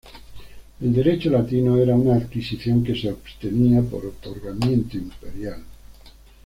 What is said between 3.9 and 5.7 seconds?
otorgamiento imperial.